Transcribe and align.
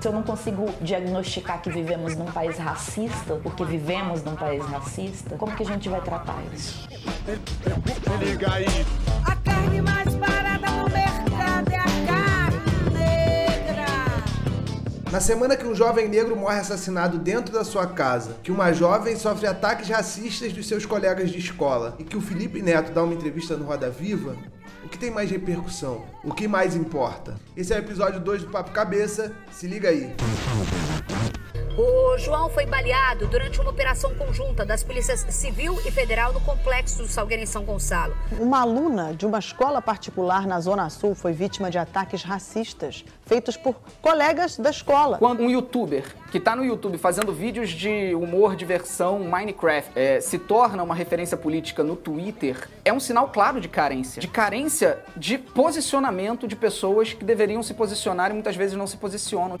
Se 0.00 0.08
eu 0.08 0.12
não 0.12 0.22
consigo 0.22 0.72
diagnosticar 0.80 1.60
que 1.60 1.70
vivemos 1.70 2.14
num 2.14 2.26
país 2.26 2.56
racista, 2.56 3.34
porque 3.42 3.64
vivemos 3.64 4.22
num 4.22 4.36
país 4.36 4.64
racista, 4.64 5.36
como 5.36 5.56
que 5.56 5.64
a 5.64 5.66
gente 5.66 5.88
vai 5.88 6.00
tratar 6.00 6.40
isso? 6.52 6.88
Liga 8.20 8.52
aí. 8.52 9.01
Na 15.12 15.20
semana 15.20 15.58
que 15.58 15.66
um 15.66 15.74
jovem 15.74 16.08
negro 16.08 16.34
morre 16.34 16.58
assassinado 16.58 17.18
dentro 17.18 17.52
da 17.52 17.64
sua 17.64 17.86
casa, 17.86 18.38
que 18.42 18.50
uma 18.50 18.72
jovem 18.72 19.14
sofre 19.14 19.46
ataques 19.46 19.90
racistas 19.90 20.54
dos 20.54 20.66
seus 20.66 20.86
colegas 20.86 21.30
de 21.30 21.38
escola 21.38 21.94
e 21.98 22.02
que 22.02 22.16
o 22.16 22.20
Felipe 22.22 22.62
Neto 22.62 22.92
dá 22.92 23.02
uma 23.02 23.12
entrevista 23.12 23.54
no 23.54 23.66
Roda 23.66 23.90
Viva, 23.90 24.34
o 24.82 24.88
que 24.88 24.96
tem 24.96 25.10
mais 25.10 25.30
repercussão? 25.30 26.06
O 26.24 26.32
que 26.32 26.48
mais 26.48 26.74
importa? 26.74 27.36
Esse 27.54 27.74
é 27.74 27.76
o 27.76 27.80
episódio 27.80 28.20
2 28.20 28.44
do 28.44 28.50
Papo 28.50 28.70
Cabeça, 28.70 29.34
se 29.52 29.66
liga 29.66 29.90
aí. 29.90 30.14
O 31.76 32.18
João 32.18 32.50
foi 32.50 32.66
baleado 32.66 33.26
durante 33.26 33.58
uma 33.58 33.70
operação 33.70 34.14
conjunta 34.14 34.62
das 34.62 34.84
polícias 34.84 35.20
civil 35.30 35.80
e 35.86 35.90
federal 35.90 36.30
no 36.30 36.40
complexo 36.40 36.98
do 36.98 37.08
Salgueiro 37.08 37.42
em 37.42 37.46
São 37.46 37.64
Gonçalo. 37.64 38.14
Uma 38.38 38.60
aluna 38.60 39.14
de 39.14 39.24
uma 39.24 39.38
escola 39.38 39.80
particular 39.80 40.46
na 40.46 40.60
Zona 40.60 40.90
Sul 40.90 41.14
foi 41.14 41.32
vítima 41.32 41.70
de 41.70 41.78
ataques 41.78 42.22
racistas 42.22 43.06
feitos 43.24 43.56
por 43.56 43.74
colegas 44.02 44.58
da 44.58 44.68
escola. 44.68 45.16
Quando 45.16 45.42
um 45.42 45.48
youtuber 45.48 46.04
que 46.30 46.36
está 46.36 46.54
no 46.54 46.62
YouTube 46.62 46.98
fazendo 46.98 47.32
vídeos 47.32 47.70
de 47.70 48.14
humor, 48.14 48.54
diversão, 48.54 49.20
Minecraft, 49.20 49.92
é, 49.94 50.20
se 50.20 50.38
torna 50.38 50.82
uma 50.82 50.94
referência 50.94 51.38
política 51.38 51.82
no 51.82 51.96
Twitter, 51.96 52.68
é 52.84 52.92
um 52.92 53.00
sinal 53.00 53.28
claro 53.28 53.62
de 53.62 53.68
carência. 53.68 54.20
De 54.20 54.28
carência 54.28 54.98
de 55.16 55.38
posicionamento 55.38 56.46
de 56.46 56.54
pessoas 56.54 57.14
que 57.14 57.24
deveriam 57.24 57.62
se 57.62 57.72
posicionar 57.72 58.30
e 58.30 58.34
muitas 58.34 58.56
vezes 58.56 58.76
não 58.76 58.86
se 58.86 58.98
posicionam. 58.98 59.58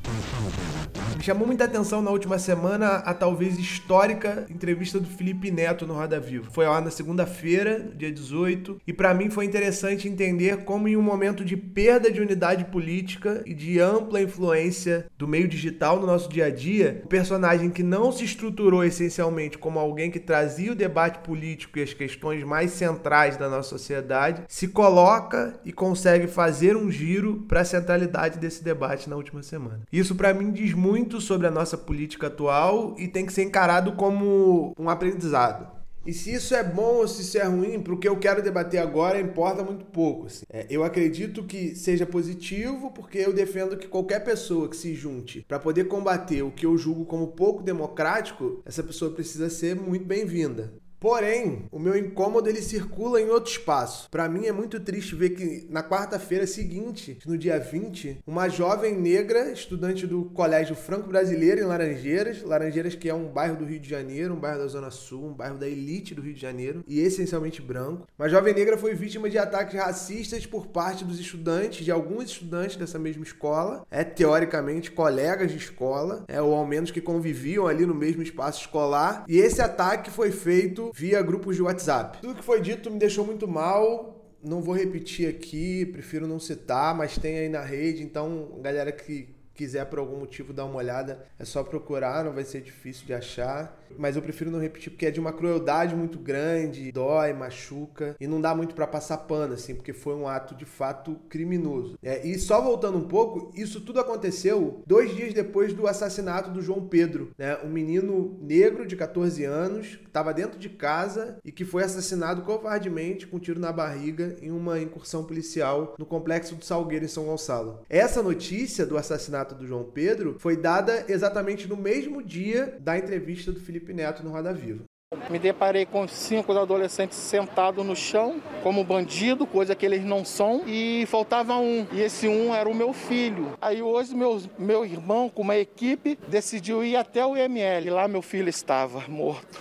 Chamou 1.22 1.46
muita 1.46 1.66
atenção 1.66 2.02
na 2.02 2.10
última 2.10 2.36
semana 2.36 2.96
a 2.96 3.14
talvez 3.14 3.56
histórica 3.56 4.44
entrevista 4.50 4.98
do 4.98 5.08
Felipe 5.08 5.52
Neto 5.52 5.86
no 5.86 5.94
Roda 5.94 6.18
Viva. 6.18 6.50
Foi 6.50 6.66
ar 6.66 6.82
na 6.82 6.90
segunda-feira, 6.90 7.92
dia 7.94 8.10
18, 8.10 8.80
e 8.84 8.92
para 8.92 9.14
mim 9.14 9.30
foi 9.30 9.44
interessante 9.44 10.08
entender 10.08 10.64
como 10.64 10.88
em 10.88 10.96
um 10.96 11.02
momento 11.02 11.44
de 11.44 11.56
perda 11.56 12.10
de 12.10 12.20
unidade 12.20 12.64
política 12.64 13.40
e 13.46 13.54
de 13.54 13.78
ampla 13.78 14.20
influência 14.20 15.06
do 15.16 15.28
meio 15.28 15.46
digital 15.46 16.00
no 16.00 16.08
nosso 16.08 16.28
dia 16.28 16.46
a 16.46 16.50
dia, 16.50 17.00
o 17.04 17.06
personagem 17.06 17.70
que 17.70 17.84
não 17.84 18.10
se 18.10 18.24
estruturou 18.24 18.82
essencialmente 18.82 19.56
como 19.56 19.78
alguém 19.78 20.10
que 20.10 20.18
trazia 20.18 20.72
o 20.72 20.74
debate 20.74 21.20
político 21.20 21.78
e 21.78 21.82
as 21.82 21.94
questões 21.94 22.42
mais 22.42 22.72
centrais 22.72 23.36
da 23.36 23.48
nossa 23.48 23.68
sociedade, 23.68 24.42
se 24.48 24.66
coloca 24.66 25.54
e 25.64 25.72
consegue 25.72 26.26
fazer 26.26 26.76
um 26.76 26.90
giro 26.90 27.44
para 27.46 27.60
a 27.60 27.64
centralidade 27.64 28.40
desse 28.40 28.64
debate 28.64 29.08
na 29.08 29.14
última 29.14 29.40
semana. 29.40 29.82
Isso 29.92 30.16
para 30.16 30.34
mim 30.34 30.50
diz 30.50 30.74
muito 30.74 31.11
sobre 31.20 31.46
a 31.46 31.50
nossa 31.50 31.76
política 31.76 32.26
atual 32.26 32.94
e 32.98 33.08
tem 33.08 33.26
que 33.26 33.32
ser 33.32 33.42
encarado 33.42 33.92
como 33.92 34.72
um 34.78 34.88
aprendizado. 34.88 35.82
E 36.04 36.12
se 36.12 36.34
isso 36.34 36.52
é 36.54 36.64
bom 36.64 36.96
ou 36.96 37.06
se 37.08 37.22
isso 37.22 37.38
é 37.38 37.44
ruim, 37.44 37.80
para 37.80 37.94
o 37.94 37.98
que 37.98 38.08
eu 38.08 38.18
quero 38.18 38.42
debater 38.42 38.80
agora 38.80 39.20
importa 39.20 39.62
muito 39.62 39.84
pouco. 39.84 40.26
assim. 40.26 40.44
É, 40.52 40.66
eu 40.68 40.82
acredito 40.82 41.44
que 41.44 41.76
seja 41.76 42.04
positivo, 42.04 42.90
porque 42.90 43.18
eu 43.18 43.32
defendo 43.32 43.76
que 43.76 43.86
qualquer 43.86 44.24
pessoa 44.24 44.68
que 44.68 44.76
se 44.76 44.94
junte 44.94 45.44
para 45.46 45.60
poder 45.60 45.84
combater 45.84 46.42
o 46.42 46.50
que 46.50 46.66
eu 46.66 46.76
julgo 46.76 47.04
como 47.04 47.28
pouco 47.28 47.62
democrático, 47.62 48.60
essa 48.64 48.82
pessoa 48.82 49.12
precisa 49.12 49.48
ser 49.48 49.76
muito 49.76 50.04
bem-vinda. 50.04 50.72
Porém, 51.02 51.64
o 51.72 51.80
meu 51.80 51.96
incômodo 51.96 52.48
ele 52.48 52.62
circula 52.62 53.20
em 53.20 53.28
outro 53.28 53.50
espaço. 53.50 54.08
Para 54.08 54.28
mim 54.28 54.46
é 54.46 54.52
muito 54.52 54.78
triste 54.78 55.16
ver 55.16 55.30
que 55.30 55.66
na 55.68 55.82
quarta-feira 55.82 56.46
seguinte, 56.46 57.18
no 57.26 57.36
dia 57.36 57.58
20, 57.58 58.20
uma 58.24 58.48
jovem 58.48 58.96
negra, 58.96 59.50
estudante 59.50 60.06
do 60.06 60.26
Colégio 60.26 60.76
Franco 60.76 61.08
Brasileiro 61.08 61.60
em 61.60 61.64
Laranjeiras, 61.64 62.44
Laranjeiras 62.44 62.94
que 62.94 63.08
é 63.08 63.14
um 63.14 63.24
bairro 63.24 63.56
do 63.56 63.64
Rio 63.64 63.80
de 63.80 63.90
Janeiro, 63.90 64.34
um 64.34 64.38
bairro 64.38 64.60
da 64.60 64.68
Zona 64.68 64.92
Sul, 64.92 65.26
um 65.26 65.32
bairro 65.32 65.58
da 65.58 65.66
elite 65.66 66.14
do 66.14 66.22
Rio 66.22 66.34
de 66.34 66.40
Janeiro 66.40 66.84
e 66.86 67.00
essencialmente 67.00 67.60
branco. 67.60 68.06
Uma 68.16 68.28
jovem 68.28 68.54
negra 68.54 68.78
foi 68.78 68.94
vítima 68.94 69.28
de 69.28 69.38
ataques 69.38 69.74
racistas 69.74 70.46
por 70.46 70.68
parte 70.68 71.04
dos 71.04 71.18
estudantes, 71.18 71.84
de 71.84 71.90
alguns 71.90 72.30
estudantes 72.30 72.76
dessa 72.76 73.00
mesma 73.00 73.24
escola, 73.24 73.84
é 73.90 74.04
teoricamente 74.04 74.92
colegas 74.92 75.50
de 75.50 75.56
escola, 75.56 76.24
é 76.28 76.40
ou 76.40 76.54
ao 76.54 76.64
menos 76.64 76.92
que 76.92 77.00
conviviam 77.00 77.66
ali 77.66 77.84
no 77.84 77.94
mesmo 77.94 78.22
espaço 78.22 78.60
escolar. 78.60 79.24
E 79.26 79.38
esse 79.38 79.60
ataque 79.60 80.08
foi 80.08 80.30
feito 80.30 80.91
via 80.92 81.22
grupos 81.22 81.56
de 81.56 81.62
WhatsApp. 81.62 82.18
Tudo 82.20 82.36
que 82.36 82.44
foi 82.44 82.60
dito 82.60 82.90
me 82.90 82.98
deixou 82.98 83.24
muito 83.24 83.48
mal. 83.48 84.20
Não 84.44 84.60
vou 84.60 84.74
repetir 84.74 85.28
aqui, 85.28 85.86
prefiro 85.86 86.26
não 86.26 86.38
citar, 86.38 86.94
mas 86.94 87.16
tem 87.16 87.38
aí 87.38 87.48
na 87.48 87.62
rede, 87.62 88.02
então 88.02 88.58
galera 88.60 88.90
que 88.90 89.28
quiser 89.54 89.86
por 89.86 89.98
algum 89.98 90.18
motivo 90.18 90.52
dar 90.52 90.64
uma 90.64 90.76
olhada, 90.76 91.26
é 91.38 91.44
só 91.44 91.62
procurar, 91.62 92.24
não 92.24 92.32
vai 92.32 92.44
ser 92.44 92.60
difícil 92.60 93.06
de 93.06 93.14
achar. 93.14 93.80
Mas 93.98 94.16
eu 94.16 94.22
prefiro 94.22 94.50
não 94.50 94.58
repetir 94.58 94.90
porque 94.90 95.06
é 95.06 95.10
de 95.10 95.20
uma 95.20 95.32
crueldade 95.32 95.94
muito 95.94 96.18
grande, 96.18 96.90
dói, 96.92 97.32
machuca 97.32 98.16
e 98.18 98.26
não 98.26 98.40
dá 98.40 98.54
muito 98.54 98.74
para 98.74 98.86
passar 98.86 99.18
pano 99.18 99.54
assim, 99.54 99.74
porque 99.74 99.92
foi 99.92 100.14
um 100.14 100.26
ato 100.26 100.54
de 100.54 100.64
fato 100.64 101.16
criminoso. 101.28 101.98
É, 102.02 102.26
e 102.26 102.38
só 102.38 102.60
voltando 102.60 102.98
um 102.98 103.06
pouco, 103.06 103.50
isso 103.54 103.80
tudo 103.80 104.00
aconteceu 104.00 104.82
dois 104.86 105.14
dias 105.14 105.34
depois 105.34 105.72
do 105.72 105.86
assassinato 105.86 106.50
do 106.50 106.62
João 106.62 106.86
Pedro, 106.86 107.32
né? 107.36 107.58
Um 107.62 107.68
menino 107.68 108.38
negro 108.40 108.86
de 108.86 108.96
14 108.96 109.44
anos 109.44 109.96
que 109.96 110.06
estava 110.06 110.32
dentro 110.32 110.58
de 110.58 110.68
casa 110.68 111.38
e 111.44 111.52
que 111.52 111.64
foi 111.64 111.82
assassinado 111.82 112.42
covardemente 112.42 113.26
com 113.26 113.36
um 113.36 113.40
tiro 113.40 113.60
na 113.60 113.72
barriga 113.72 114.36
em 114.40 114.50
uma 114.50 114.80
incursão 114.80 115.24
policial 115.24 115.94
no 115.98 116.06
complexo 116.06 116.54
do 116.54 116.64
Salgueiro 116.64 117.04
em 117.04 117.08
São 117.08 117.24
Gonçalo. 117.24 117.80
Essa 117.88 118.22
notícia 118.22 118.86
do 118.86 118.96
assassinato 118.96 119.41
do 119.50 119.66
João 119.66 119.84
Pedro 119.84 120.36
foi 120.38 120.56
dada 120.56 121.04
exatamente 121.08 121.68
no 121.68 121.76
mesmo 121.76 122.22
dia 122.22 122.76
da 122.80 122.96
entrevista 122.96 123.50
do 123.50 123.60
Felipe 123.60 123.92
Neto 123.92 124.22
no 124.22 124.30
Roda 124.30 124.52
Viva. 124.52 124.84
Me 125.28 125.38
deparei 125.38 125.84
com 125.84 126.08
cinco 126.08 126.52
adolescentes 126.52 127.18
sentados 127.18 127.84
no 127.84 127.94
chão, 127.94 128.40
como 128.62 128.82
bandido, 128.82 129.46
coisa 129.46 129.74
que 129.74 129.84
eles 129.84 130.02
não 130.04 130.24
são, 130.24 130.62
e 130.66 131.04
faltava 131.06 131.56
um. 131.56 131.86
E 131.92 132.00
esse 132.00 132.26
um 132.26 132.54
era 132.54 132.68
o 132.68 132.74
meu 132.74 132.92
filho. 132.94 133.52
Aí 133.60 133.82
hoje 133.82 134.14
meu, 134.14 134.40
meu 134.58 134.84
irmão, 134.84 135.28
com 135.28 135.42
uma 135.42 135.56
equipe, 135.56 136.18
decidiu 136.28 136.82
ir 136.82 136.96
até 136.96 137.24
o 137.26 137.36
IML. 137.36 137.86
E 137.86 137.90
lá 137.90 138.08
meu 138.08 138.22
filho 138.22 138.48
estava 138.48 139.06
morto. 139.06 139.60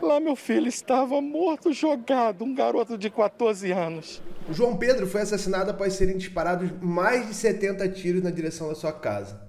Lá 0.00 0.18
meu 0.18 0.36
filho 0.36 0.68
estava 0.68 1.20
morto, 1.20 1.72
jogado, 1.72 2.44
um 2.44 2.54
garoto 2.54 2.96
de 2.96 3.10
14 3.10 3.72
anos. 3.72 4.22
João 4.50 4.76
Pedro 4.76 5.06
foi 5.08 5.22
assassinado 5.22 5.70
após 5.70 5.94
serem 5.94 6.16
disparados 6.16 6.70
mais 6.80 7.26
de 7.26 7.34
70 7.34 7.88
tiros 7.88 8.22
na 8.22 8.30
direção 8.30 8.68
da 8.68 8.76
sua 8.76 8.92
casa. 8.92 9.40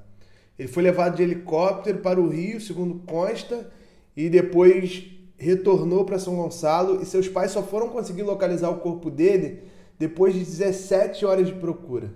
Ele 0.58 0.68
foi 0.68 0.82
levado 0.82 1.16
de 1.16 1.24
helicóptero 1.24 2.00
para 2.00 2.20
o 2.20 2.28
Rio, 2.28 2.60
segundo 2.60 3.00
consta, 3.06 3.70
e 4.16 4.28
depois 4.28 5.06
retornou 5.38 6.04
para 6.04 6.18
São 6.18 6.36
Gonçalo. 6.36 7.02
E 7.02 7.06
seus 7.06 7.30
pais 7.30 7.52
só 7.52 7.62
foram 7.62 7.90
conseguir 7.90 8.24
localizar 8.24 8.70
o 8.70 8.80
corpo 8.80 9.12
dele 9.12 9.62
depois 10.00 10.34
de 10.34 10.40
17 10.40 11.26
horas 11.26 11.46
de 11.46 11.54
procura. 11.54 12.12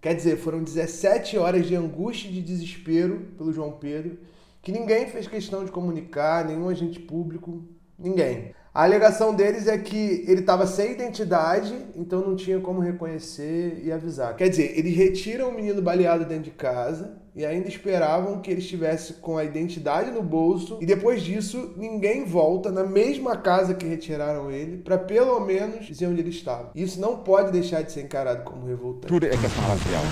Quer 0.00 0.14
dizer, 0.14 0.38
foram 0.38 0.62
17 0.62 1.36
horas 1.36 1.66
de 1.66 1.76
angústia 1.76 2.28
e 2.28 2.32
de 2.32 2.42
desespero 2.42 3.28
pelo 3.36 3.52
João 3.52 3.72
Pedro, 3.72 4.18
que 4.62 4.72
ninguém 4.72 5.06
fez 5.06 5.28
questão 5.28 5.64
de 5.64 5.70
comunicar, 5.70 6.46
nenhum 6.46 6.68
agente 6.68 6.98
público, 6.98 7.62
ninguém. 7.98 8.54
A 8.74 8.84
alegação 8.84 9.34
deles 9.34 9.66
é 9.66 9.76
que 9.76 10.24
ele 10.26 10.40
estava 10.40 10.66
sem 10.66 10.92
identidade, 10.92 11.76
então 11.94 12.22
não 12.22 12.34
tinha 12.34 12.58
como 12.58 12.80
reconhecer 12.80 13.82
e 13.84 13.92
avisar. 13.92 14.34
Quer 14.34 14.48
dizer, 14.48 14.78
eles 14.78 14.96
retiram 14.96 15.50
o 15.50 15.52
menino 15.54 15.82
baleado 15.82 16.24
dentro 16.24 16.44
de 16.44 16.52
casa 16.52 17.18
e 17.36 17.44
ainda 17.44 17.68
esperavam 17.68 18.40
que 18.40 18.50
ele 18.50 18.60
estivesse 18.60 19.12
com 19.14 19.36
a 19.36 19.44
identidade 19.44 20.10
no 20.10 20.22
bolso 20.22 20.78
e 20.80 20.86
depois 20.86 21.20
disso 21.20 21.74
ninguém 21.76 22.24
volta 22.24 22.72
na 22.72 22.82
mesma 22.82 23.36
casa 23.36 23.74
que 23.74 23.84
retiraram 23.84 24.50
ele 24.50 24.78
para 24.78 24.96
pelo 24.96 25.38
menos 25.40 25.84
dizer 25.84 26.06
onde 26.06 26.20
ele 26.20 26.30
estava. 26.30 26.70
Isso 26.74 26.98
não 26.98 27.18
pode 27.18 27.52
deixar 27.52 27.82
de 27.82 27.92
ser 27.92 28.00
encarado 28.00 28.42
como 28.42 28.66
revoltante. 28.66 29.08
Tudo 29.08 29.26
é 29.26 29.36
questão 29.36 29.64
racial. 29.64 30.02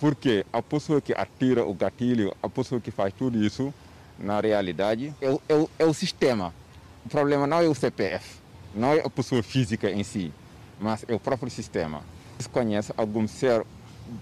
Porque 0.00 0.46
a 0.50 0.62
pessoa 0.62 1.02
que 1.02 1.12
atira 1.12 1.66
o 1.66 1.74
gatilho, 1.74 2.34
a 2.42 2.48
pessoa 2.48 2.80
que 2.80 2.90
faz 2.90 3.12
tudo 3.12 3.44
isso, 3.44 3.74
na 4.18 4.40
realidade, 4.40 5.14
é 5.20 5.28
o, 5.30 5.40
é 5.46 5.54
o, 5.54 5.70
é 5.80 5.84
o 5.84 5.92
sistema. 5.92 6.63
O 7.04 7.08
problema 7.08 7.46
não 7.46 7.60
é 7.60 7.68
o 7.68 7.74
CPF, 7.74 8.38
não 8.74 8.92
é 8.92 9.00
a 9.00 9.10
pessoa 9.10 9.42
física 9.42 9.90
em 9.90 10.02
si, 10.02 10.32
mas 10.80 11.04
é 11.06 11.14
o 11.14 11.20
próprio 11.20 11.50
sistema. 11.50 12.02
Conhece 12.50 12.92
algum 12.96 13.26
ser 13.26 13.64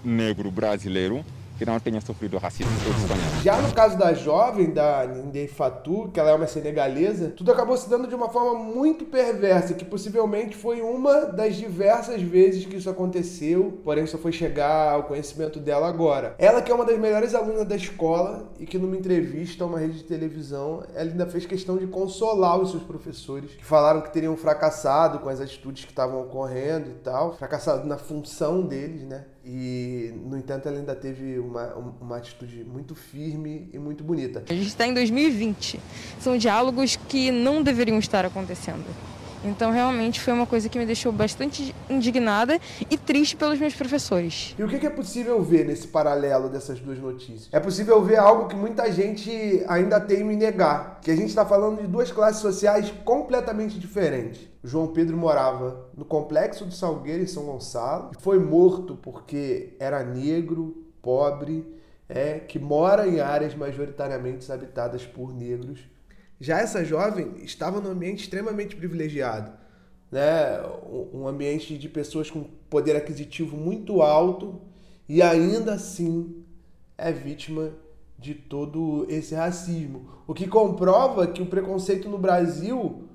negro 0.03 0.49
brasileiro 0.51 1.25
que 1.63 1.69
não 1.69 1.79
tenha 1.79 2.01
sofrido 2.01 2.37
racismo, 2.37 2.71
conhecem. 2.83 3.41
Já 3.41 3.61
no 3.61 3.73
caso 3.73 3.97
da 3.97 4.13
jovem, 4.13 4.73
da 4.73 5.05
Ndei 5.05 5.47
Fatou, 5.47 6.09
que 6.09 6.19
ela 6.19 6.31
é 6.31 6.33
uma 6.33 6.45
senegalesa, 6.45 7.29
tudo 7.29 7.53
acabou 7.53 7.77
se 7.77 7.89
dando 7.89 8.05
de 8.05 8.13
uma 8.13 8.27
forma 8.27 8.59
muito 8.59 9.05
perversa, 9.05 9.73
que 9.73 9.85
possivelmente 9.85 10.57
foi 10.57 10.81
uma 10.81 11.25
das 11.27 11.55
diversas 11.55 12.21
vezes 12.21 12.65
que 12.65 12.75
isso 12.75 12.89
aconteceu, 12.89 13.79
porém 13.83 14.05
só 14.05 14.17
foi 14.17 14.33
chegar 14.33 14.91
ao 14.91 15.03
conhecimento 15.03 15.57
dela 15.57 15.87
agora. 15.87 16.35
Ela 16.37 16.61
que 16.61 16.69
é 16.69 16.75
uma 16.75 16.85
das 16.85 16.99
melhores 16.99 17.33
alunas 17.33 17.65
da 17.65 17.77
escola 17.77 18.51
e 18.59 18.65
que 18.65 18.77
numa 18.77 18.97
entrevista 18.97 19.63
a 19.63 19.67
uma 19.67 19.79
rede 19.79 19.99
de 19.99 20.03
televisão, 20.03 20.83
ela 20.93 21.09
ainda 21.09 21.25
fez 21.27 21.45
questão 21.45 21.77
de 21.77 21.87
consolar 21.87 22.59
os 22.59 22.71
seus 22.71 22.83
professores, 22.83 23.51
que 23.51 23.63
falaram 23.63 24.01
que 24.01 24.11
teriam 24.11 24.35
fracassado 24.35 25.19
com 25.19 25.29
as 25.29 25.39
atitudes 25.39 25.85
que 25.85 25.91
estavam 25.91 26.21
ocorrendo 26.21 26.89
e 26.89 26.95
tal, 26.95 27.37
fracassado 27.37 27.87
na 27.87 27.97
função 27.97 28.61
deles, 28.61 29.03
né? 29.03 29.23
E, 29.45 30.13
no 30.23 30.37
entanto, 30.37 30.69
ela 30.69 30.77
ainda 30.77 30.95
teve 30.95 31.37
uma, 31.37 31.73
uma 31.99 32.17
atitude 32.17 32.63
muito 32.63 32.95
firme 32.95 33.69
e 33.73 33.77
muito 33.77 34.01
bonita. 34.01 34.43
A 34.49 34.53
gente 34.53 34.67
está 34.67 34.87
em 34.87 34.93
2020. 34.93 35.79
São 36.19 36.37
diálogos 36.37 36.95
que 36.95 37.29
não 37.29 37.61
deveriam 37.61 37.99
estar 37.99 38.25
acontecendo. 38.25 38.85
Então, 39.43 39.71
realmente, 39.71 40.21
foi 40.21 40.33
uma 40.33 40.45
coisa 40.45 40.69
que 40.69 40.79
me 40.79 40.85
deixou 40.85 41.11
bastante 41.11 41.75
indignada 41.89 42.59
e 42.89 42.97
triste 42.97 43.35
pelos 43.35 43.59
meus 43.59 43.75
professores. 43.75 44.55
E 44.57 44.63
o 44.63 44.69
que 44.69 44.85
é 44.85 44.89
possível 44.89 45.41
ver 45.41 45.65
nesse 45.65 45.87
paralelo 45.87 46.47
dessas 46.47 46.79
duas 46.79 46.97
notícias? 46.97 47.49
É 47.51 47.59
possível 47.59 48.01
ver 48.01 48.17
algo 48.17 48.47
que 48.47 48.55
muita 48.55 48.89
gente 48.91 49.63
ainda 49.67 49.99
teme 49.99 50.33
em 50.33 50.37
negar, 50.37 50.99
que 51.01 51.11
a 51.11 51.15
gente 51.15 51.29
está 51.29 51.45
falando 51.45 51.81
de 51.81 51.87
duas 51.87 52.11
classes 52.11 52.41
sociais 52.41 52.93
completamente 53.03 53.77
diferentes. 53.77 54.47
João 54.63 54.87
Pedro 54.87 55.17
morava 55.17 55.89
no 55.97 56.05
complexo 56.05 56.63
do 56.63 56.73
Salgueiro, 56.73 57.21
em 57.21 57.27
São 57.27 57.43
Gonçalo, 57.43 58.11
foi 58.19 58.39
morto 58.39 58.95
porque 58.95 59.75
era 59.77 60.03
negro, 60.03 60.85
pobre, 61.01 61.67
é, 62.07 62.39
que 62.39 62.59
mora 62.59 63.07
em 63.07 63.19
áreas 63.19 63.55
majoritariamente 63.55 64.49
habitadas 64.51 65.05
por 65.05 65.33
negros 65.33 65.79
já 66.43 66.59
essa 66.59 66.83
jovem 66.83 67.35
estava 67.37 67.79
num 67.79 67.91
ambiente 67.91 68.23
extremamente 68.23 68.75
privilegiado, 68.75 69.53
né? 70.11 70.61
um 71.13 71.25
ambiente 71.25 71.77
de 71.77 71.87
pessoas 71.87 72.29
com 72.29 72.43
poder 72.69 72.97
aquisitivo 72.97 73.55
muito 73.55 74.01
alto 74.01 74.59
e 75.07 75.21
ainda 75.21 75.75
assim 75.75 76.43
é 76.97 77.13
vítima 77.13 77.71
de 78.19 78.35
todo 78.35 79.05
esse 79.09 79.33
racismo. 79.33 80.09
O 80.27 80.33
que 80.33 80.45
comprova 80.45 81.27
que 81.27 81.41
o 81.41 81.45
preconceito 81.45 82.09
no 82.09 82.17
Brasil 82.17 83.07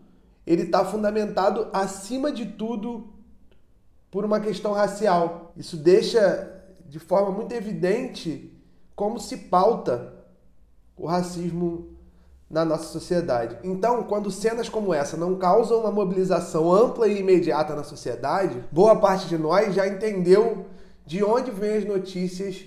ele 0.47 0.63
está 0.63 0.83
fundamentado 0.83 1.69
acima 1.71 2.33
de 2.33 2.47
tudo 2.47 3.13
por 4.11 4.25
uma 4.25 4.41
questão 4.41 4.73
racial. 4.73 5.53
Isso 5.55 5.77
deixa 5.77 6.63
de 6.89 6.99
forma 6.99 7.31
muito 7.31 7.53
evidente 7.53 8.51
como 8.97 9.21
se 9.21 9.37
pauta 9.37 10.15
o 10.97 11.07
racismo 11.07 11.98
na 12.51 12.65
nossa 12.65 12.85
sociedade. 12.85 13.59
Então, 13.63 14.03
quando 14.05 14.31
cenas 14.31 14.69
como 14.69 14.95
essa 14.95 15.17
não 15.17 15.37
causam 15.37 15.81
uma 15.81 15.91
mobilização 15.91 16.73
ampla 16.73 17.07
e 17.07 17.19
imediata 17.19 17.75
na 17.75 17.85
sociedade, 17.85 18.65
boa 18.73 18.97
parte 18.97 19.29
de 19.29 19.37
nós 19.37 19.75
já 19.75 19.87
entendeu 19.87 20.67
de 21.05 21.23
onde 21.23 21.51
vêm 21.51 21.77
as 21.77 21.85
notícias 21.85 22.65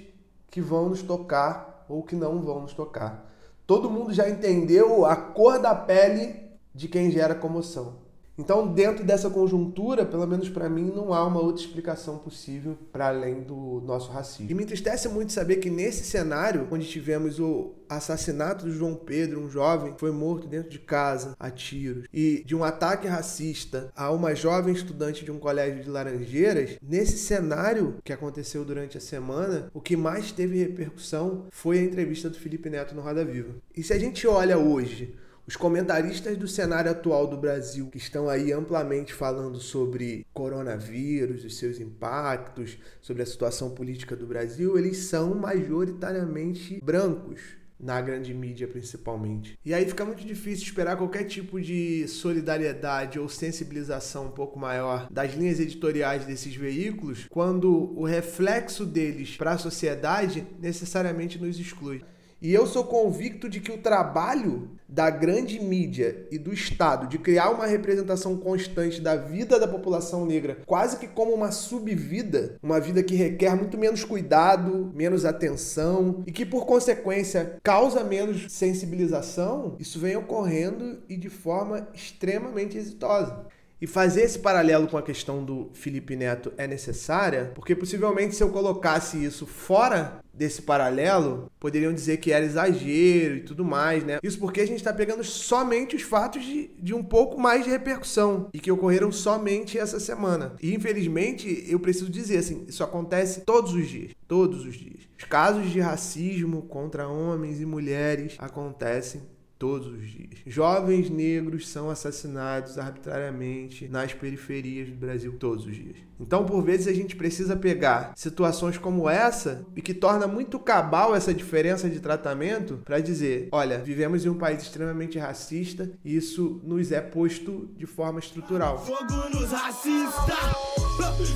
que 0.50 0.62
vão 0.62 0.89
nos 0.89 1.01
tocar 1.01 1.86
ou 1.89 2.04
que 2.04 2.16
não 2.16 2.42
vão 2.42 2.62
nos 2.62 2.74
tocar. 2.74 3.31
Todo 3.66 3.89
mundo 3.89 4.13
já 4.13 4.30
entendeu 4.30 5.06
a 5.06 5.16
cor 5.16 5.60
da 5.60 5.74
pele 5.74 6.36
de 6.74 6.88
quem 6.88 7.10
gera 7.10 7.34
comoção. 7.34 8.00
Então, 8.42 8.68
dentro 8.68 9.06
dessa 9.06 9.30
conjuntura, 9.30 10.04
pelo 10.04 10.26
menos 10.26 10.50
para 10.50 10.68
mim, 10.68 10.92
não 10.94 11.14
há 11.14 11.26
uma 11.26 11.40
outra 11.40 11.64
explicação 11.64 12.18
possível 12.18 12.76
para 12.92 13.08
além 13.08 13.44
do 13.44 13.82
nosso 13.86 14.12
racismo. 14.12 14.50
E 14.50 14.56
me 14.56 14.64
entristece 14.64 15.08
muito 15.08 15.32
saber 15.32 15.58
que 15.58 15.70
nesse 15.70 16.04
cenário, 16.04 16.68
onde 16.72 16.88
tivemos 16.88 17.40
o 17.40 17.76
assassinato 17.88 18.66
do 18.66 18.72
João 18.72 18.96
Pedro, 18.96 19.42
um 19.42 19.50
jovem, 19.50 19.94
foi 19.98 20.12
morto 20.12 20.48
dentro 20.48 20.72
de 20.72 20.80
casa 20.80 21.36
a 21.40 21.52
tiros, 21.52 22.08
e 22.12 22.44
de 22.44 22.56
um 22.56 22.64
ataque 22.64 23.08
racista 23.08 23.92
a 23.96 24.10
uma 24.12 24.34
jovem 24.34 24.74
estudante 24.74 25.24
de 25.24 25.32
um 25.32 25.38
colégio 25.38 25.84
de 25.84 25.90
Laranjeiras, 25.90 26.78
nesse 26.82 27.20
cenário 27.20 27.98
que 28.04 28.12
aconteceu 28.12 28.66
durante 28.66 28.98
a 28.98 29.02
semana, 29.02 29.70
o 29.72 29.80
que 29.80 29.96
mais 29.96 30.32
teve 30.32 30.58
repercussão 30.58 31.46
foi 31.52 31.78
a 31.78 31.84
entrevista 31.84 32.28
do 32.28 32.40
Felipe 32.40 32.72
Neto 32.72 32.96
no 32.96 33.02
Roda 33.02 33.24
Viva. 33.24 33.54
E 33.78 33.84
se 33.84 33.94
a 33.94 34.00
gente 34.00 34.26
olha 34.26 34.58
hoje 34.58 35.14
os 35.48 35.56
comentaristas 35.56 36.38
do 36.38 36.48
cenário 36.48 36.92
atual 36.92 37.28
do 37.28 37.38
Brasil, 37.38 37.88
que 37.88 37.98
estão 37.98 38.30
aí 38.30 38.52
amplamente 38.52 39.14
falando 39.14 39.60
sobre 39.60 40.26
coronavírus, 40.34 41.44
os 41.44 41.58
seus 41.58 41.80
impactos, 41.80 42.78
sobre 43.02 43.24
a 43.24 43.26
situação 43.26 43.72
política 43.72 44.16
do 44.16 44.28
Brasil, 44.28 44.78
eles 44.78 44.98
são 44.98 45.36
majoritariamente 45.36 46.80
brancos 46.84 47.62
na 47.82 48.00
grande 48.00 48.34
mídia 48.34 48.68
principalmente. 48.68 49.58
E 49.66 49.74
aí 49.74 49.86
fica 49.86 50.06
muito 50.06 50.24
difícil 50.24 50.66
esperar 50.66 50.96
qualquer 50.96 51.24
tipo 51.24 51.60
de 51.60 52.08
solidariedade 52.08 53.20
ou 53.20 53.28
sensibilização 53.28 54.28
um 54.28 54.32
pouco 54.32 54.60
maior 54.60 55.08
das 55.12 55.34
linhas 55.34 55.60
editoriais 55.60 56.26
desses 56.26 56.56
veículos, 56.56 57.26
quando 57.30 57.92
o 57.98 58.06
reflexo 58.06 58.86
deles 58.86 59.36
para 59.36 59.54
a 59.54 59.58
sociedade 59.58 60.46
necessariamente 60.60 61.40
nos 61.40 61.60
exclui. 61.60 62.04
E 62.42 62.52
eu 62.52 62.66
sou 62.66 62.84
convicto 62.84 63.48
de 63.48 63.60
que 63.60 63.72
o 63.72 63.78
trabalho 63.78 64.72
da 64.90 65.12
grande 65.12 65.60
mídia 65.60 66.28
e 66.32 66.40
do 66.40 66.52
Estado 66.52 67.08
de 67.08 67.20
criar 67.20 67.52
uma 67.52 67.68
representação 67.68 68.36
constante 68.36 69.00
da 69.00 69.16
vida 69.16 69.60
da 69.60 69.68
população 69.68 70.26
negra, 70.26 70.58
quase 70.66 70.98
que 70.98 71.08
como 71.08 71.34
uma 71.34 71.52
subvida, 71.52 72.58
uma 72.64 72.80
vida 72.80 73.04
que 73.04 73.14
requer 73.14 73.56
muito 73.56 73.78
menos 73.78 74.04
cuidado, 74.04 74.92
menos 74.96 75.24
atenção 75.24 76.24
e 76.26 76.32
que, 76.32 76.44
por 76.44 76.66
consequência, 76.66 77.58
causa 77.62 78.04
menos 78.04 78.52
sensibilização, 78.52 79.76
isso 79.80 80.00
vem 80.00 80.18
ocorrendo 80.18 80.98
e 81.08 81.16
de 81.16 81.30
forma 81.30 81.88
extremamente 81.94 82.76
exitosa. 82.76 83.46
E 83.81 83.88
fazer 83.88 84.22
esse 84.22 84.38
paralelo 84.38 84.88
com 84.88 84.95
a 84.95 85.01
questão 85.01 85.44
do 85.44 85.72
Felipe 85.74 86.16
Neto 86.16 86.54
é 86.56 86.68
necessária, 86.68 87.51
porque 87.56 87.75
possivelmente 87.75 88.36
se 88.36 88.44
eu 88.44 88.50
colocasse 88.50 89.18
isso 89.24 89.48
fora 89.48 90.22
desse 90.31 90.62
paralelo, 90.62 91.51
poderiam 91.60 91.92
dizer 91.92 92.18
que 92.18 92.31
era 92.31 92.45
exagero 92.45 93.38
e 93.38 93.42
tudo 93.42 93.66
mais, 93.66 94.04
né? 94.04 94.19
Isso 94.22 94.39
porque 94.39 94.62
a 94.62 94.68
gente 94.68 94.78
está 94.78 94.94
pegando 94.94 95.24
somente 95.24 95.95
os 95.95 96.04
fatos 96.04 96.44
de, 96.44 96.69
de 96.80 96.94
um 96.94 97.04
pouco 97.04 97.39
mais 97.39 97.63
de 97.63 97.72
repercussão 97.72 98.50
e 98.54 98.60
que 98.60 98.72
ocorreram 98.72 99.12
somente 99.12 99.80
essa 99.80 100.00
semana. 100.00 100.56
E 100.62 100.74
infelizmente, 100.75 101.66
eu 101.68 101.80
preciso 101.80 102.10
dizer 102.10 102.38
assim, 102.38 102.63
isso 102.68 102.84
acontece 102.84 103.42
todos 103.42 103.74
os 103.74 103.88
dias, 103.88 104.12
todos 104.27 104.63
os 104.63 104.75
dias. 104.75 105.01
Os 105.18 105.25
casos 105.25 105.72
de 105.72 105.80
racismo 105.80 106.62
contra 106.63 107.07
homens 107.07 107.60
e 107.60 107.66
mulheres 107.66 108.36
acontecem 108.38 109.22
todos 109.62 109.86
os 109.90 110.10
dias. 110.10 110.40
Jovens 110.44 111.08
negros 111.08 111.69
são 111.69 111.92
assassinados 111.92 112.80
arbitrariamente 112.80 113.88
nas 113.88 114.12
periferias 114.12 114.90
do 114.90 114.96
Brasil 114.96 115.36
todos 115.38 115.68
os 115.68 115.75
dias. 115.75 115.98
Então, 116.19 116.44
por 116.44 116.63
vezes, 116.63 116.88
a 116.88 116.94
gente 116.94 117.16
precisa 117.16 117.56
pegar 117.56 118.12
situações 118.16 118.80
como 118.80 119.08
essa 119.08 119.63
e 119.75 119.81
que 119.81 119.94
torna 119.94 120.25
muito 120.25 120.58
cabal 120.58 121.16
essa 121.16 121.31
diferença 121.31 121.88
de 121.88 122.00
tratamento 122.00 122.81
para 122.84 123.00
dizer: 123.00 123.50
olha, 123.52 123.78
vivemos 123.78 124.25
em 124.25 124.30
um 124.30 124.38
país 124.38 124.63
extremamente 124.63 125.19
racista 125.19 125.92
e 126.04 126.16
isso 126.16 126.60
nos 126.63 126.91
é 126.91 127.00
posto 127.00 127.70
de 127.77 127.86
forma 127.86 128.20
estrutural. 128.20 128.84
Fogo 128.84 129.30
nos 129.30 129.51
racista, 129.51 130.38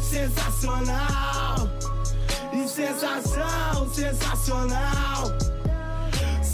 sensacional, 0.02 1.70
e 2.52 2.68
sensação, 2.68 3.88
sensacional. 3.94 5.55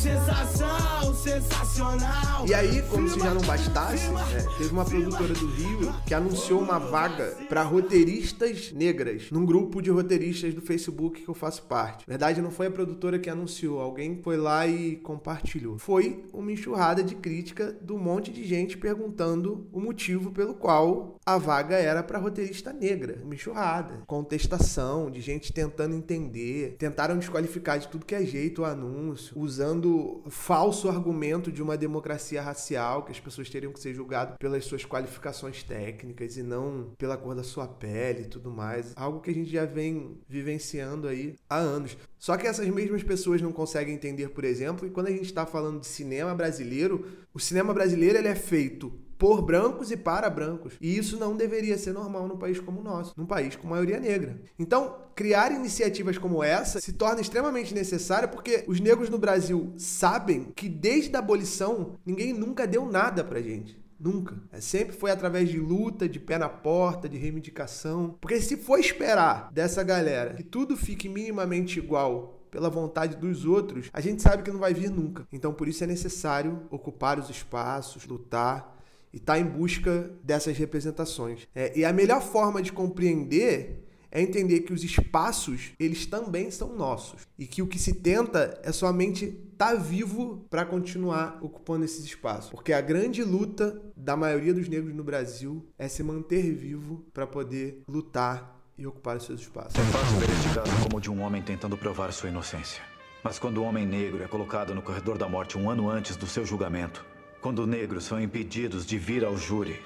Sensação, 0.02 1.14
sensacional. 1.14 2.48
E 2.48 2.56
aí, 2.56 2.82
como 2.90 3.08
se 3.08 3.20
já 3.20 3.36
não 3.36 3.42
bastasse, 3.42 4.10
né, 4.10 4.48
teve 4.58 4.72
uma 4.72 4.84
produtora 4.84 5.32
do 5.32 5.46
Rio 5.46 5.94
que 6.08 6.14
anunciou 6.16 6.60
uma 6.60 6.80
vaga 6.80 7.38
para 7.48 7.62
roteiristas 7.62 8.72
negras 8.72 9.30
num 9.30 9.46
grupo 9.46 9.80
de 9.80 9.92
roteiristas 9.92 10.56
do 10.56 10.62
Facebook 10.62 11.22
que 11.22 11.30
eu 11.30 11.36
faço 11.36 11.62
parte. 11.68 12.04
Na 12.08 12.14
verdade, 12.14 12.42
não 12.42 12.50
foi 12.50 12.66
a 12.66 12.72
produtora 12.72 13.20
que 13.20 13.30
anunciou, 13.30 13.80
alguém 13.80 14.20
foi 14.24 14.38
lá 14.38 14.66
e 14.66 14.96
compartilhou. 14.96 15.78
Foi 15.78 16.26
uma 16.34 16.52
enxurrada 16.52 17.04
de 17.04 17.14
crítica 17.14 17.72
do 17.80 17.96
monte 17.96 18.32
de 18.32 18.44
gente 18.44 18.80
perguntando 18.80 19.68
o 19.72 19.80
motivo 19.80 20.32
pelo 20.32 20.56
qual 20.56 21.16
a 21.24 21.38
vaga 21.38 21.76
era 21.76 22.02
para 22.02 22.18
roteirista 22.18 22.74
negra. 22.74 23.22
Uma 23.24 23.36
enxurrada. 23.36 24.02
Contestação 24.08 25.12
de 25.12 25.22
gente 25.22 25.54
tentando 25.54 25.94
entender. 25.94 26.76
Tentaram 26.80 27.20
desqualificar 27.20 27.78
de 27.78 27.88
tudo 27.88 28.04
que 28.04 28.16
é 28.16 28.26
jeito 28.26 28.64
o 28.64 28.66
anúncio, 28.66 29.40
usando 29.40 29.91
falso 30.30 30.90
argumento 30.90 31.52
de 31.52 31.62
uma 31.62 31.78
democracia 31.78 32.42
racial, 32.42 33.04
que 33.04 33.12
as 33.12 33.20
pessoas 33.20 33.50
teriam 33.50 33.74
que 33.74 33.80
ser 33.80 33.94
julgadas 33.94 34.36
pelas 34.38 34.66
suas 34.66 34.86
qualificações 34.86 35.64
técnicas 35.64 36.38
e 36.38 36.44
não 36.44 36.92
pela 36.98 37.18
cor 37.18 37.36
da 37.36 37.44
sua 37.44 37.68
pele 37.68 38.24
e 38.24 38.28
tudo 38.28 38.52
mais. 38.52 38.94
Algo 38.96 39.20
que 39.20 39.32
a 39.32 39.34
gente 39.34 39.50
já 39.50 39.66
vem 39.66 40.20
vivenciando 40.28 41.08
aí 41.08 41.36
há 41.50 41.58
anos. 41.58 41.98
Só 42.18 42.38
que 42.38 42.48
essas 42.48 42.68
mesmas 42.68 43.04
pessoas 43.04 43.42
não 43.42 43.52
conseguem 43.52 43.96
entender, 43.96 44.30
por 44.30 44.44
exemplo, 44.44 44.88
que 44.88 44.94
quando 44.94 45.08
a 45.08 45.12
gente 45.12 45.24
está 45.24 45.46
falando 45.46 45.80
de 45.80 45.88
cinema 45.88 46.36
brasileiro, 46.36 47.06
o 47.34 47.40
cinema 47.40 47.74
brasileiro 47.74 48.18
ele 48.18 48.28
é 48.28 48.36
feito 48.36 48.94
por 49.22 49.40
brancos 49.44 49.92
e 49.92 49.98
para 49.98 50.28
brancos. 50.32 50.74
E 50.82 50.98
isso 50.98 51.16
não 51.16 51.38
deveria 51.38 51.78
ser 51.78 51.94
normal 51.94 52.28
num 52.28 52.40
país 52.40 52.60
como 52.60 52.80
o 52.80 52.84
nosso, 52.84 53.14
num 53.16 53.28
país 53.28 53.56
com 53.56 53.68
maioria 53.68 54.00
negra. 54.00 54.42
Então, 54.58 54.96
criar 55.14 55.52
iniciativas 55.52 56.18
como 56.18 56.44
essa 56.44 56.82
se 56.82 56.94
torna 56.94 57.22
extremamente 57.22 57.72
necessário 57.72 58.30
porque 58.30 58.64
os 58.68 58.80
negros 58.80 59.12
no 59.12 59.20
Brasil 59.20 59.76
sabem 59.78 60.52
que 60.56 60.68
desde 60.68 61.16
a 61.16 61.20
abolição 61.20 62.00
ninguém 62.04 62.34
nunca 62.34 62.66
deu 62.66 62.84
nada 62.84 63.24
pra 63.24 63.44
gente. 63.44 63.80
Nunca. 64.00 64.42
É, 64.52 64.60
sempre 64.60 64.96
foi 64.96 65.12
através 65.12 65.50
de 65.50 65.60
luta, 65.60 66.10
de 66.10 66.20
pé 66.20 66.40
na 66.40 66.50
porta, 66.50 67.08
de 67.08 67.20
reivindicação. 67.20 68.18
Porque 68.20 68.42
se 68.42 68.58
for 68.58 68.80
esperar 68.80 69.52
dessa 69.54 69.84
galera 69.84 70.34
que 70.34 70.42
tudo 70.44 70.76
fique 70.76 71.08
minimamente 71.08 71.78
igual 71.78 72.42
pela 72.50 72.70
vontade 72.70 73.16
dos 73.16 73.46
outros, 73.46 73.90
a 73.94 74.02
gente 74.02 74.22
sabe 74.22 74.42
que 74.44 74.52
não 74.52 74.60
vai 74.60 74.74
vir 74.74 74.90
nunca. 74.90 75.28
Então 75.32 75.54
por 75.54 75.68
isso 75.68 75.84
é 75.84 75.88
necessário 75.88 76.64
ocupar 76.72 77.20
os 77.20 77.30
espaços, 77.30 78.06
lutar 78.08 78.71
e 79.14 79.18
estar 79.18 79.34
tá 79.34 79.40
em 79.40 79.46
busca 79.46 80.12
dessas 80.24 80.58
representações. 80.58 81.48
É, 81.54 81.78
e 81.78 81.86
a 81.86 81.94
melhor 81.94 82.22
forma 82.22 82.62
de 82.62 82.72
compreender 82.72 83.88
é 84.12 84.22
entender 84.22 84.60
que 84.62 84.74
os 84.74 84.84
espaços, 84.84 85.72
eles 85.80 86.06
também 86.06 86.52
são 86.52 86.76
nossos. 86.76 87.22
E 87.40 87.48
que 87.48 87.62
o 87.62 87.68
que 87.68 87.80
se 87.80 87.94
tenta 87.94 88.60
é 88.62 88.72
somente 88.72 89.26
estar 89.26 89.74
tá 89.74 89.76
vivo 89.76 90.46
para 90.50 90.66
continuar 90.66 91.40
ocupando 91.42 91.86
esses 91.86 92.04
espaços. 92.04 92.52
Porque 92.52 92.74
a 92.74 92.82
grande 92.82 93.24
luta 93.24 93.82
da 93.96 94.18
maioria 94.18 94.54
dos 94.54 94.68
negros 94.68 94.94
no 94.94 95.04
Brasil 95.04 95.66
é 95.78 95.88
se 95.88 96.04
manter 96.04 96.54
vivo 96.54 97.06
para 97.14 97.26
poder 97.26 97.84
lutar 97.88 98.60
e 98.78 98.86
ocupar 98.86 99.16
os 99.16 99.24
seus 99.24 99.42
espaços. 99.42 99.76
É 99.76 99.84
fácil 99.84 100.18
ver 100.18 100.30
este 100.30 100.56
caso 100.56 100.84
como 100.84 101.00
de 101.00 101.10
um 101.10 101.22
homem 101.22 101.42
tentando 101.42 101.78
provar 101.78 102.12
sua 102.12 102.30
inocência. 102.30 102.82
Mas 103.24 103.38
quando 103.38 103.60
o 103.60 103.64
homem 103.64 103.86
negro 103.86 104.24
é 104.24 104.28
colocado 104.28 104.74
no 104.74 104.82
corredor 104.82 105.18
da 105.18 105.30
morte 105.30 105.58
um 105.58 105.70
ano 105.70 105.90
antes 105.90 106.16
do 106.16 106.26
seu 106.26 106.44
julgamento, 106.44 107.06
quando 107.42 107.66
negros 107.66 108.04
são 108.04 108.22
impedidos 108.22 108.86
de 108.86 109.00
vir 109.00 109.26
ao 109.26 109.36
júri, 109.36 109.82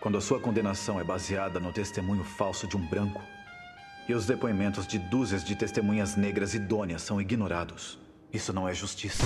quando 0.00 0.16
a 0.16 0.20
sua 0.22 0.40
condenação 0.40 0.98
é 0.98 1.04
baseada 1.04 1.60
no 1.60 1.70
testemunho 1.70 2.24
falso 2.24 2.66
de 2.66 2.78
um 2.78 2.88
branco, 2.88 3.22
e 4.08 4.14
os 4.14 4.24
depoimentos 4.24 4.86
de 4.86 4.98
dúzias 4.98 5.44
de 5.44 5.54
testemunhas 5.54 6.16
negras 6.16 6.54
idôneas 6.54 7.02
são 7.02 7.20
ignorados. 7.20 7.98
Isso 8.32 8.54
não 8.54 8.66
é 8.66 8.72
justiça. 8.72 9.22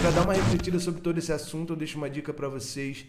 Para 0.00 0.10
dar 0.10 0.22
uma 0.22 0.32
refletida 0.32 0.78
sobre 0.80 1.02
todo 1.02 1.18
esse 1.18 1.32
assunto, 1.32 1.74
eu 1.74 1.76
deixo 1.76 1.98
uma 1.98 2.08
dica 2.08 2.32
para 2.32 2.48
vocês 2.48 3.04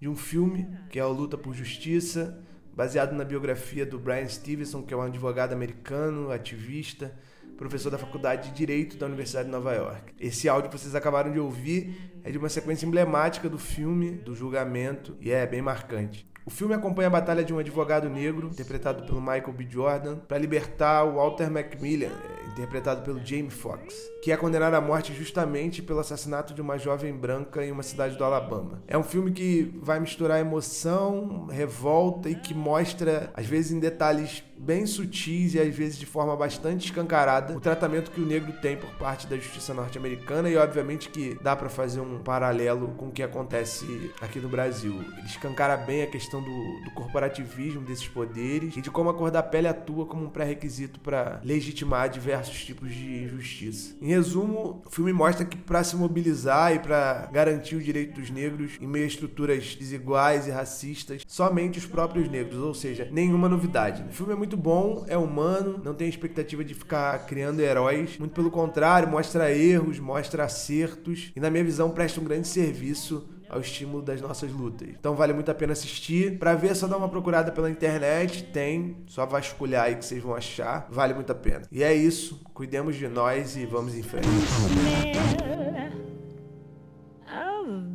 de 0.00 0.08
um 0.08 0.16
filme 0.16 0.66
que 0.90 0.98
é 0.98 1.04
o 1.04 1.12
Luta 1.12 1.38
por 1.38 1.54
Justiça, 1.54 2.42
baseado 2.74 3.12
na 3.12 3.24
biografia 3.24 3.86
do 3.86 4.00
Brian 4.00 4.28
Stevenson, 4.28 4.82
que 4.82 4.92
é 4.92 4.96
um 4.96 5.02
advogado 5.02 5.52
americano, 5.52 6.32
ativista, 6.32 7.16
professor 7.56 7.90
da 7.90 7.98
Faculdade 7.98 8.50
de 8.50 8.56
Direito 8.56 8.96
da 8.96 9.06
Universidade 9.06 9.46
de 9.46 9.52
Nova 9.52 9.72
York. 9.72 10.12
Esse 10.20 10.48
áudio 10.48 10.70
que 10.70 10.78
vocês 10.78 10.94
acabaram 10.94 11.32
de 11.32 11.38
ouvir 11.38 12.20
é 12.22 12.30
de 12.30 12.38
uma 12.38 12.48
sequência 12.48 12.86
emblemática 12.86 13.48
do 13.48 13.58
filme, 13.58 14.12
do 14.12 14.34
julgamento, 14.34 15.16
e 15.20 15.30
é 15.30 15.46
bem 15.46 15.62
marcante. 15.62 16.26
O 16.46 16.50
filme 16.50 16.74
acompanha 16.74 17.08
a 17.08 17.10
batalha 17.10 17.42
de 17.42 17.54
um 17.54 17.58
advogado 17.58 18.08
negro, 18.10 18.48
interpretado 18.48 19.04
pelo 19.04 19.20
Michael 19.20 19.52
B. 19.52 19.66
Jordan, 19.68 20.16
para 20.16 20.36
libertar 20.36 21.04
o 21.04 21.14
Walter 21.14 21.50
Macmillan, 21.50 22.10
interpretado 22.54 23.02
pelo 23.02 23.24
Jamie 23.24 23.50
Foxx, 23.50 23.94
que 24.22 24.32
é 24.32 24.36
condenado 24.36 24.74
à 24.74 24.80
morte 24.80 25.12
justamente 25.12 25.82
pelo 25.82 25.98
assassinato 26.00 26.54
de 26.54 26.60
uma 26.60 26.78
jovem 26.78 27.12
branca 27.12 27.64
em 27.64 27.70
uma 27.70 27.82
cidade 27.82 28.16
do 28.16 28.24
Alabama. 28.24 28.82
É 28.86 28.96
um 28.96 29.02
filme 29.02 29.32
que 29.32 29.74
vai 29.82 30.00
misturar 30.00 30.40
emoção, 30.40 31.46
revolta 31.46 32.30
e 32.30 32.34
que 32.34 32.54
mostra, 32.54 33.30
às 33.34 33.46
vezes 33.46 33.72
em 33.72 33.80
detalhes 33.80 34.42
bem 34.56 34.86
sutis 34.86 35.54
e 35.54 35.60
às 35.60 35.74
vezes 35.74 35.98
de 35.98 36.06
forma 36.06 36.34
bastante 36.36 36.86
escancarada 36.86 37.56
o 37.56 37.60
tratamento 37.60 38.10
que 38.10 38.20
o 38.20 38.26
negro 38.26 38.52
tem 38.62 38.76
por 38.76 38.90
parte 38.92 39.26
da 39.26 39.36
justiça 39.36 39.74
norte-americana 39.74 40.48
e 40.48 40.56
obviamente 40.56 41.08
que 41.08 41.36
dá 41.42 41.56
para 41.56 41.68
fazer 41.68 42.00
um 42.00 42.20
paralelo 42.20 42.88
com 42.96 43.08
o 43.08 43.10
que 43.10 43.22
acontece 43.22 44.10
aqui 44.20 44.38
no 44.38 44.48
Brasil. 44.48 44.94
Ele 45.18 45.26
escancara 45.26 45.76
bem 45.76 46.02
a 46.02 46.06
questão 46.06 46.42
do, 46.42 46.84
do 46.84 46.90
corporativismo 46.92 47.82
desses 47.82 48.08
poderes 48.08 48.76
e 48.76 48.80
de 48.80 48.90
como 48.90 49.10
a 49.10 49.14
cor 49.14 49.30
da 49.30 49.42
pele 49.42 49.68
atua 49.68 50.06
como 50.06 50.26
um 50.26 50.30
pré-requisito 50.30 51.00
para 51.00 51.40
legitimar 51.44 52.08
diversos 52.44 52.64
tipos 52.64 52.92
de 52.92 53.24
injustiça. 53.24 53.94
Em 54.00 54.08
resumo, 54.08 54.82
o 54.84 54.90
filme 54.90 55.12
mostra 55.12 55.44
que 55.44 55.56
para 55.56 55.82
se 55.82 55.96
mobilizar 55.96 56.74
e 56.74 56.78
para 56.78 57.28
garantir 57.32 57.76
o 57.76 57.82
direito 57.82 58.20
dos 58.20 58.30
negros 58.30 58.72
em 58.80 58.86
meio 58.86 59.04
a 59.04 59.08
estruturas 59.08 59.74
desiguais 59.74 60.46
e 60.46 60.50
racistas, 60.50 61.22
somente 61.26 61.78
os 61.78 61.86
próprios 61.86 62.28
negros, 62.28 62.58
ou 62.58 62.74
seja, 62.74 63.08
nenhuma 63.10 63.48
novidade. 63.48 64.04
O 64.08 64.12
filme 64.12 64.32
é 64.32 64.36
muito 64.36 64.56
bom, 64.56 65.04
é 65.08 65.16
humano, 65.16 65.80
não 65.82 65.94
tem 65.94 66.08
expectativa 66.08 66.64
de 66.64 66.74
ficar 66.74 67.26
criando 67.26 67.60
heróis. 67.60 68.18
Muito 68.18 68.34
pelo 68.34 68.50
contrário, 68.50 69.08
mostra 69.08 69.52
erros, 69.52 69.98
mostra 69.98 70.44
acertos 70.44 71.32
e, 71.34 71.40
na 71.40 71.50
minha 71.50 71.64
visão, 71.64 71.90
presta 71.90 72.20
um 72.20 72.24
grande 72.24 72.48
serviço 72.48 73.28
ao 73.48 73.60
estímulo 73.60 74.02
das 74.02 74.20
nossas 74.20 74.50
lutas. 74.50 74.88
Então 74.88 75.14
vale 75.14 75.32
muito 75.32 75.50
a 75.50 75.54
pena 75.54 75.72
assistir. 75.72 76.38
Para 76.38 76.54
ver, 76.54 76.70
é 76.70 76.74
só 76.74 76.86
dar 76.86 76.96
uma 76.96 77.08
procurada 77.08 77.52
pela 77.52 77.70
internet, 77.70 78.44
tem, 78.44 78.96
só 79.06 79.26
vasculhar 79.26 79.84
aí 79.84 79.96
que 79.96 80.04
vocês 80.04 80.22
vão 80.22 80.34
achar. 80.34 80.86
Vale 80.90 81.14
muito 81.14 81.30
a 81.30 81.34
pena. 81.34 81.62
E 81.70 81.82
é 81.82 81.94
isso, 81.94 82.40
cuidemos 82.52 82.96
de 82.96 83.08
nós 83.08 83.56
e 83.56 83.66
vamos 83.66 83.94
em 83.94 84.02
frente. 84.02 84.28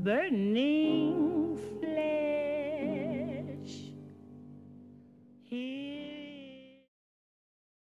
burning 0.04 1.29